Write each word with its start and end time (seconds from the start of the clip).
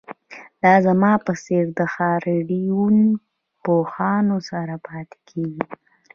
دا 0.63 0.73
زما 0.85 1.11
په 1.25 1.31
څیر 1.43 1.65
د 1.79 1.81
هارډویر 1.93 2.95
پوهانو 3.63 4.37
سره 4.49 4.75
پاتې 4.87 5.17
کیږي 5.29 5.65